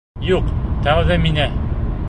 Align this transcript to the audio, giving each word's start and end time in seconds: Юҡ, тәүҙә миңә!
Юҡ, 0.29 0.47
тәүҙә 0.87 1.19
миңә! 1.27 1.49